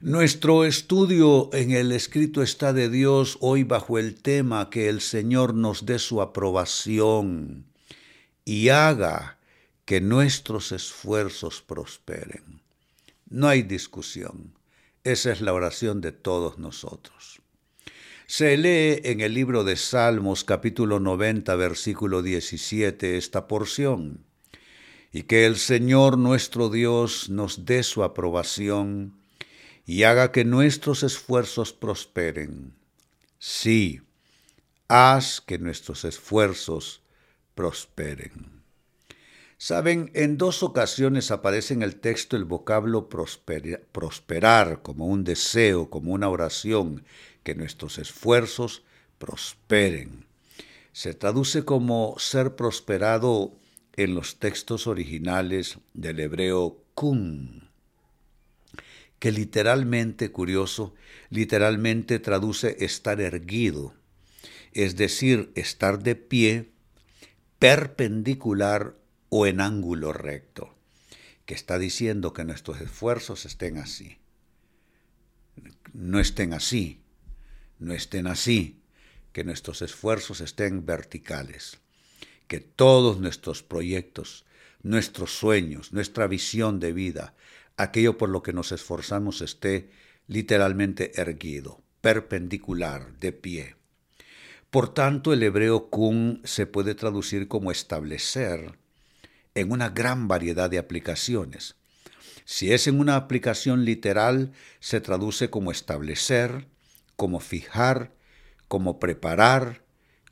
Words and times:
Nuestro 0.00 0.64
estudio 0.64 1.50
en 1.52 1.72
el 1.72 1.92
escrito 1.92 2.42
está 2.42 2.72
de 2.72 2.88
Dios 2.88 3.36
hoy 3.40 3.64
bajo 3.64 3.98
el 3.98 4.14
tema 4.14 4.70
que 4.70 4.88
el 4.88 5.02
Señor 5.02 5.54
nos 5.54 5.84
dé 5.84 5.98
su 5.98 6.22
aprobación 6.22 7.66
y 8.46 8.70
haga 8.70 9.38
que 9.84 10.00
nuestros 10.00 10.72
esfuerzos 10.72 11.60
prosperen. 11.60 12.62
No 13.28 13.46
hay 13.48 13.62
discusión. 13.62 14.54
Esa 15.04 15.32
es 15.32 15.42
la 15.42 15.52
oración 15.52 16.00
de 16.00 16.12
todos 16.12 16.58
nosotros. 16.58 17.42
Se 18.26 18.56
lee 18.56 19.02
en 19.04 19.20
el 19.20 19.34
libro 19.34 19.64
de 19.64 19.76
Salmos 19.76 20.44
capítulo 20.44 20.98
90 20.98 21.54
versículo 21.56 22.22
17 22.22 23.18
esta 23.18 23.46
porción. 23.46 24.29
Y 25.12 25.24
que 25.24 25.46
el 25.46 25.56
Señor 25.56 26.18
nuestro 26.18 26.68
Dios 26.68 27.28
nos 27.30 27.64
dé 27.64 27.82
su 27.82 28.04
aprobación 28.04 29.18
y 29.84 30.04
haga 30.04 30.30
que 30.30 30.44
nuestros 30.44 31.02
esfuerzos 31.02 31.72
prosperen. 31.72 32.74
Sí, 33.38 34.02
haz 34.86 35.40
que 35.40 35.58
nuestros 35.58 36.04
esfuerzos 36.04 37.02
prosperen. 37.54 38.60
Saben, 39.62 40.10
en 40.14 40.38
dos 40.38 40.62
ocasiones 40.62 41.30
aparece 41.30 41.74
en 41.74 41.82
el 41.82 41.96
texto 41.96 42.36
el 42.36 42.44
vocablo 42.44 43.10
prosperar 43.10 44.80
como 44.80 45.06
un 45.06 45.22
deseo, 45.22 45.90
como 45.90 46.12
una 46.12 46.30
oración, 46.30 47.04
que 47.42 47.54
nuestros 47.54 47.98
esfuerzos 47.98 48.84
prosperen. 49.18 50.24
Se 50.92 51.14
traduce 51.14 51.64
como 51.64 52.14
ser 52.18 52.56
prosperado 52.56 53.52
en 53.96 54.14
los 54.14 54.38
textos 54.38 54.86
originales 54.86 55.78
del 55.94 56.20
hebreo 56.20 56.84
kun 56.94 57.70
que 59.20 59.30
literalmente, 59.30 60.32
curioso, 60.32 60.94
literalmente 61.28 62.18
traduce 62.18 62.82
estar 62.84 63.20
erguido, 63.20 63.94
es 64.72 64.96
decir, 64.96 65.52
estar 65.54 66.02
de 66.02 66.16
pie, 66.16 66.72
perpendicular 67.58 68.96
o 69.28 69.46
en 69.46 69.60
ángulo 69.60 70.14
recto, 70.14 70.74
que 71.44 71.52
está 71.52 71.78
diciendo 71.78 72.32
que 72.32 72.44
nuestros 72.44 72.80
esfuerzos 72.80 73.44
estén 73.44 73.76
así. 73.76 74.16
No 75.92 76.18
estén 76.18 76.54
así, 76.54 77.02
no 77.78 77.92
estén 77.92 78.26
así, 78.26 78.80
que 79.34 79.44
nuestros 79.44 79.82
esfuerzos 79.82 80.40
estén 80.40 80.86
verticales, 80.86 81.78
que 82.50 82.58
todos 82.58 83.20
nuestros 83.20 83.62
proyectos, 83.62 84.44
nuestros 84.82 85.30
sueños, 85.30 85.92
nuestra 85.92 86.26
visión 86.26 86.80
de 86.80 86.92
vida, 86.92 87.36
aquello 87.76 88.18
por 88.18 88.28
lo 88.28 88.42
que 88.42 88.52
nos 88.52 88.72
esforzamos 88.72 89.40
esté 89.40 89.92
literalmente 90.26 91.20
erguido, 91.20 91.80
perpendicular, 92.00 93.16
de 93.20 93.30
pie. 93.30 93.76
Por 94.68 94.92
tanto, 94.92 95.32
el 95.32 95.44
hebreo 95.44 95.90
kun 95.90 96.40
se 96.42 96.66
puede 96.66 96.96
traducir 96.96 97.46
como 97.46 97.70
establecer 97.70 98.76
en 99.54 99.70
una 99.70 99.90
gran 99.90 100.26
variedad 100.26 100.68
de 100.68 100.78
aplicaciones. 100.78 101.76
Si 102.44 102.72
es 102.72 102.88
en 102.88 102.98
una 102.98 103.14
aplicación 103.14 103.84
literal, 103.84 104.50
se 104.80 105.00
traduce 105.00 105.50
como 105.50 105.70
establecer, 105.70 106.66
como 107.14 107.38
fijar, 107.38 108.12
como 108.66 108.98
preparar, 108.98 109.84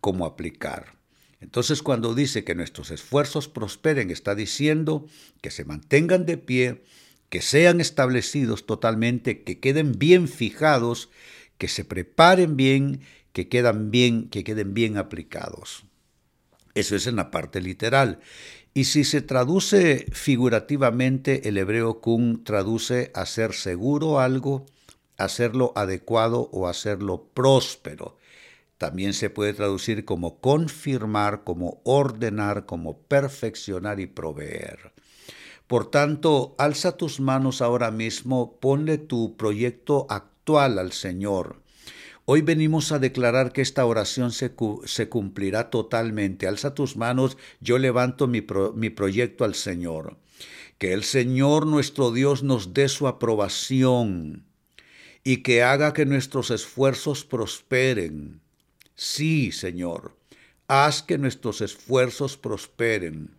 como 0.00 0.24
aplicar. 0.24 0.95
Entonces 1.40 1.82
cuando 1.82 2.14
dice 2.14 2.44
que 2.44 2.54
nuestros 2.54 2.90
esfuerzos 2.90 3.48
prosperen, 3.48 4.10
está 4.10 4.34
diciendo 4.34 5.06
que 5.42 5.50
se 5.50 5.64
mantengan 5.64 6.26
de 6.26 6.38
pie, 6.38 6.82
que 7.28 7.42
sean 7.42 7.80
establecidos 7.80 8.66
totalmente, 8.66 9.42
que 9.42 9.60
queden 9.60 9.92
bien 9.98 10.28
fijados, 10.28 11.10
que 11.58 11.68
se 11.68 11.84
preparen 11.84 12.56
bien, 12.56 13.00
que 13.32 13.48
quedan 13.48 13.90
bien, 13.90 14.28
que 14.28 14.44
queden 14.44 14.72
bien 14.72 14.96
aplicados. 14.96 15.84
Eso 16.74 16.96
es 16.96 17.06
en 17.06 17.16
la 17.16 17.30
parte 17.30 17.60
literal. 17.60 18.20
Y 18.74 18.84
si 18.84 19.04
se 19.04 19.22
traduce 19.22 20.06
figurativamente, 20.12 21.48
el 21.48 21.56
hebreo 21.56 22.00
kun 22.00 22.44
traduce 22.44 23.10
hacer 23.14 23.54
seguro 23.54 24.20
algo, 24.20 24.66
hacerlo 25.16 25.72
adecuado 25.76 26.50
o 26.52 26.68
hacerlo 26.68 27.30
próspero. 27.32 28.18
También 28.78 29.14
se 29.14 29.30
puede 29.30 29.54
traducir 29.54 30.04
como 30.04 30.40
confirmar, 30.40 31.44
como 31.44 31.80
ordenar, 31.84 32.66
como 32.66 32.98
perfeccionar 32.98 34.00
y 34.00 34.06
proveer. 34.06 34.92
Por 35.66 35.90
tanto, 35.90 36.54
alza 36.58 36.96
tus 36.96 37.18
manos 37.18 37.62
ahora 37.62 37.90
mismo, 37.90 38.58
ponle 38.60 38.98
tu 38.98 39.36
proyecto 39.36 40.06
actual 40.10 40.78
al 40.78 40.92
Señor. 40.92 41.62
Hoy 42.26 42.42
venimos 42.42 42.92
a 42.92 42.98
declarar 42.98 43.52
que 43.52 43.62
esta 43.62 43.86
oración 43.86 44.32
se, 44.32 44.52
cumplirá 45.08 45.70
totalmente. 45.70 46.46
Alza 46.46 46.74
tus 46.74 46.96
manos, 46.96 47.36
yo 47.60 47.78
levanto 47.78 48.26
mi, 48.26 48.44
mi 48.74 48.90
proyecto 48.90 49.44
al 49.44 49.54
Señor. 49.54 50.18
Que 50.78 50.92
el 50.92 51.02
Señor 51.02 51.66
nuestro 51.66 52.12
Dios 52.12 52.42
nos 52.42 52.74
dé 52.74 52.88
su 52.88 53.08
aprobación 53.08 54.44
y 55.24 55.38
que 55.38 55.62
haga 55.62 55.92
que 55.92 56.04
nuestros 56.04 56.50
esfuerzos 56.50 57.24
prosperen. 57.24 58.40
Sí, 58.96 59.52
Señor, 59.52 60.16
haz 60.68 61.02
que 61.02 61.18
nuestros 61.18 61.60
esfuerzos 61.60 62.38
prosperen. 62.38 63.30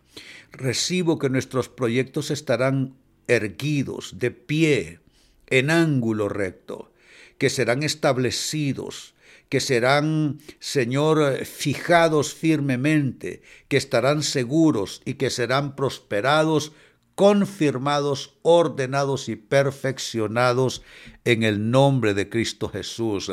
Recibo 0.52 1.18
que 1.18 1.28
nuestros 1.28 1.68
proyectos 1.68 2.30
estarán 2.30 2.94
erguidos, 3.26 4.18
de 4.18 4.30
pie, 4.30 5.00
en 5.48 5.70
ángulo 5.70 6.28
recto, 6.28 6.92
que 7.38 7.50
serán 7.50 7.82
establecidos, 7.82 9.14
que 9.48 9.58
serán, 9.58 10.38
Señor, 10.60 11.44
fijados 11.44 12.34
firmemente, 12.34 13.42
que 13.66 13.78
estarán 13.78 14.22
seguros 14.22 15.02
y 15.04 15.14
que 15.14 15.28
serán 15.28 15.74
prosperados, 15.74 16.72
confirmados, 17.16 18.34
ordenados 18.42 19.28
y 19.28 19.34
perfeccionados 19.34 20.82
en 21.24 21.42
el 21.42 21.72
nombre 21.72 22.14
de 22.14 22.28
Cristo 22.28 22.68
Jesús. 22.68 23.32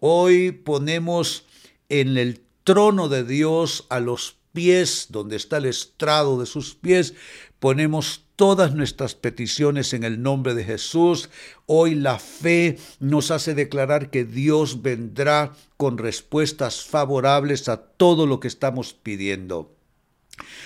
Hoy 0.00 0.50
ponemos 0.50 1.44
en 1.90 2.16
el 2.16 2.40
trono 2.64 3.08
de 3.08 3.24
Dios 3.24 3.86
a 3.90 4.00
los 4.00 4.36
pies, 4.52 5.08
donde 5.10 5.36
está 5.36 5.58
el 5.58 5.66
estrado 5.66 6.40
de 6.40 6.46
sus 6.46 6.74
pies, 6.74 7.14
ponemos 7.58 8.24
todas 8.36 8.74
nuestras 8.74 9.14
peticiones 9.14 9.92
en 9.92 10.02
el 10.02 10.22
nombre 10.22 10.54
de 10.54 10.64
Jesús. 10.64 11.28
Hoy 11.66 11.94
la 11.94 12.18
fe 12.18 12.78
nos 12.98 13.30
hace 13.30 13.54
declarar 13.54 14.08
que 14.10 14.24
Dios 14.24 14.80
vendrá 14.80 15.52
con 15.76 15.98
respuestas 15.98 16.82
favorables 16.82 17.68
a 17.68 17.76
todo 17.76 18.26
lo 18.26 18.40
que 18.40 18.48
estamos 18.48 18.94
pidiendo. 18.94 19.76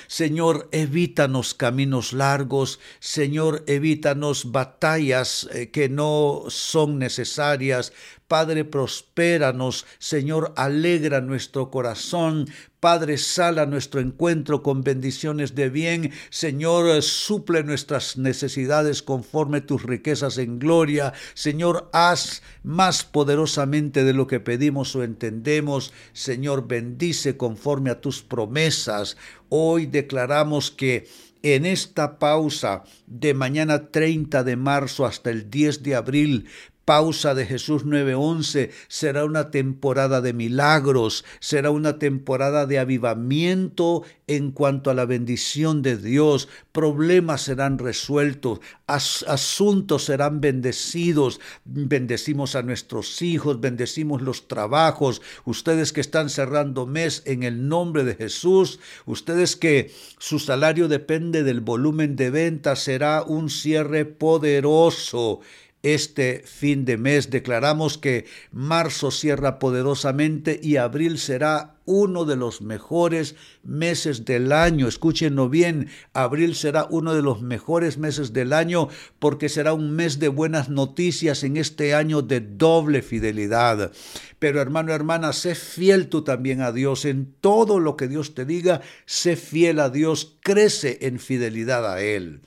Señor, 0.07 0.69
evítanos 0.71 1.55
caminos 1.55 2.13
largos, 2.13 2.79
Señor, 3.01 3.65
evítanos 3.67 4.53
batallas 4.53 5.49
eh, 5.53 5.71
que 5.71 5.89
no 5.89 6.45
son 6.49 6.99
necesarias. 6.99 7.93
Padre, 8.29 8.65
prospéranos, 8.65 9.85
Señor, 9.99 10.55
alegra 10.57 11.21
nuestro 11.21 11.71
corazón. 11.71 12.47
Padre, 12.81 13.19
sal 13.19 13.59
a 13.59 13.67
nuestro 13.67 14.01
encuentro 14.01 14.63
con 14.63 14.83
bendiciones 14.83 15.55
de 15.55 15.69
bien. 15.69 16.13
Señor, 16.31 17.03
suple 17.03 17.65
nuestras 17.65 18.17
necesidades 18.17 19.03
conforme 19.03 19.61
tus 19.61 19.83
riquezas 19.83 20.39
en 20.39 20.59
gloria. 20.59 21.13
Señor, 21.35 21.91
haz 21.93 22.43
más 22.63 23.05
poderosamente 23.05 24.05
de 24.05 24.15
lo 24.15 24.27
que 24.27 24.41
pedimos 24.41 24.97
o 24.97 25.03
entendemos. 25.03 25.93
Señor, 26.15 26.67
bendice 26.67 27.37
conforme 27.37 27.91
a 27.91 28.01
tus 28.01 28.23
promesas. 28.23 29.19
Hoy 29.51 29.87
declaramos 29.87 30.71
que 30.71 31.07
en 31.45 31.67
esta 31.67 32.19
pausa 32.19 32.85
de 33.07 33.35
mañana 33.35 33.91
30 33.91 34.45
de 34.45 34.57
marzo 34.57 35.05
hasta 35.05 35.29
el 35.29 35.51
10 35.51 35.83
de 35.83 35.95
abril 35.95 36.49
pausa 36.85 37.35
de 37.35 37.47
Jesús 37.47 37.85
9:11 37.85 38.71
será 38.89 39.25
una 39.25 39.51
temporada 39.51 40.21
de 40.21 40.33
milagros, 40.33 41.25
será 41.41 41.71
una 41.71 41.99
temporada 41.99 42.67
de 42.67 42.79
avivamiento 42.79 44.03
en 44.27 44.53
cuanto 44.53 44.91
a 44.91 44.95
la 44.95 45.05
bendición 45.05 45.83
de 45.83 45.97
Dios, 45.97 46.49
problemas 46.73 47.43
serán 47.43 47.79
resueltos, 47.79 48.61
asuntos 48.87 50.05
serán 50.05 50.41
bendecidos, 50.41 51.41
bendecimos 51.65 52.55
a 52.55 52.63
nuestros 52.63 53.21
hijos, 53.21 53.61
bendecimos 53.61 54.23
los 54.23 54.49
trabajos, 54.49 55.21
ustedes 55.45 55.93
que 55.93 56.01
están 56.01 56.31
cerrando 56.31 56.87
mes 56.87 57.23
en 57.27 57.43
el 57.43 57.69
nombre 57.69 58.05
de 58.05 58.15
Jesús, 58.15 58.81
ustedes 59.05 59.57
que 59.57 59.93
su 60.19 60.39
salario 60.39 60.89
depende 60.89 61.43
del 61.43 61.61
volumen 61.61 62.17
de 62.17 62.31
venta, 62.31 62.77
será 62.77 63.23
un 63.23 63.51
cierre 63.51 64.05
poderoso 64.07 65.41
este 65.85 66.43
fin 66.47 66.85
de 66.85 66.97
mes. 66.97 67.31
Declaramos 67.31 67.99
que 67.99 68.25
marzo 68.51 69.11
cierra 69.11 69.59
poderosamente 69.59 70.59
y 70.61 70.77
abril 70.77 71.19
será 71.19 71.77
uno 71.85 72.25
de 72.25 72.37
los 72.37 72.63
mejores 72.63 73.37
meses 73.63 74.25
del 74.25 74.53
año. 74.53 74.89
Escúchenlo 74.89 75.51
bien, 75.51 75.89
abril 76.15 76.55
será 76.55 76.87
uno 76.89 77.15
de 77.15 77.21
los 77.21 77.43
mejores 77.43 77.99
meses 77.99 78.33
del 78.33 78.55
año 78.55 78.89
porque 79.19 79.51
será 79.51 79.75
un 79.75 79.91
mes 79.91 80.19
de 80.19 80.29
buenas 80.29 80.71
noticias 80.71 81.45
en 81.45 81.59
este 81.59 81.95
año 81.95 82.23
de 82.23 82.41
doble 82.41 83.03
fidelidad. 83.03 83.93
Pero 84.39 84.63
hermano, 84.63 84.93
hermana, 84.93 85.35
sé 85.35 85.55
fiel 85.55 86.09
tú 86.09 86.25
también 86.25 86.63
a 86.63 86.73
Dios 86.73 87.05
en 87.05 87.35
todo 87.41 87.79
lo 87.79 87.97
que 87.97 88.09
Dios 88.09 88.35
te 88.35 88.47
diga, 88.47 88.81
sé 89.05 89.37
fiel 89.37 89.81
a 89.81 89.91
Dios, 89.91 90.39
crece 90.41 90.99
en 91.03 91.19
fidelidad 91.19 91.93
a 91.93 92.01
Él. 92.03 92.41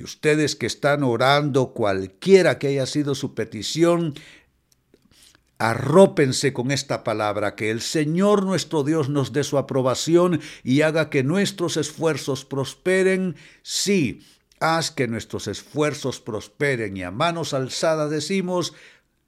Y 0.00 0.04
ustedes 0.04 0.56
que 0.56 0.64
están 0.64 1.02
orando, 1.02 1.74
cualquiera 1.74 2.58
que 2.58 2.68
haya 2.68 2.86
sido 2.86 3.14
su 3.14 3.34
petición, 3.34 4.14
arrópense 5.58 6.54
con 6.54 6.70
esta 6.70 7.04
palabra, 7.04 7.54
que 7.54 7.70
el 7.70 7.82
Señor 7.82 8.46
nuestro 8.46 8.82
Dios 8.82 9.10
nos 9.10 9.34
dé 9.34 9.44
su 9.44 9.58
aprobación 9.58 10.40
y 10.64 10.80
haga 10.80 11.10
que 11.10 11.22
nuestros 11.22 11.76
esfuerzos 11.76 12.46
prosperen. 12.46 13.36
Sí, 13.60 14.26
haz 14.58 14.90
que 14.90 15.06
nuestros 15.06 15.48
esfuerzos 15.48 16.18
prosperen 16.18 16.96
y 16.96 17.02
a 17.02 17.10
manos 17.10 17.52
alzadas 17.52 18.08
decimos, 18.08 18.72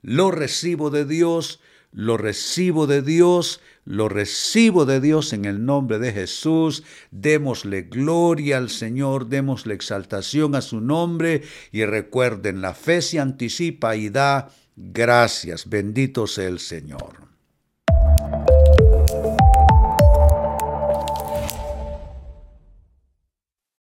lo 0.00 0.30
recibo 0.30 0.88
de 0.88 1.04
Dios, 1.04 1.60
lo 1.92 2.16
recibo 2.16 2.86
de 2.86 3.02
Dios, 3.02 3.60
lo 3.84 4.08
recibo 4.08 4.86
de 4.86 5.00
Dios 5.00 5.32
en 5.32 5.44
el 5.44 5.64
nombre 5.64 5.98
de 5.98 6.12
Jesús. 6.12 6.82
Démosle 7.10 7.82
gloria 7.82 8.56
al 8.56 8.70
Señor, 8.70 9.28
démosle 9.28 9.74
exaltación 9.74 10.54
a 10.54 10.62
su 10.62 10.80
nombre 10.80 11.42
y 11.70 11.84
recuerden, 11.84 12.60
la 12.60 12.74
fe 12.74 13.02
se 13.02 13.20
anticipa 13.20 13.94
y 13.96 14.08
da 14.08 14.48
gracias. 14.76 15.68
Bendito 15.68 16.26
sea 16.26 16.48
el 16.48 16.58
Señor. 16.58 17.31